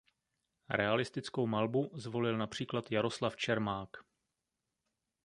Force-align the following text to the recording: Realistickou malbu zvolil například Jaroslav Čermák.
Realistickou 0.69 1.47
malbu 1.47 1.91
zvolil 1.93 2.37
například 2.37 2.91
Jaroslav 2.91 3.35
Čermák. 3.35 3.97